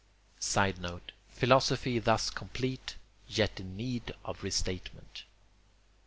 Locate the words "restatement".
4.41-5.25